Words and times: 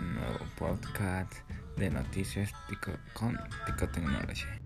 un 0.00 0.14
nuevo 0.14 0.38
podcast 0.56 1.32
de 1.76 1.90
noticias 1.90 2.52
con 3.12 3.38
Picotecnología. 3.66 4.59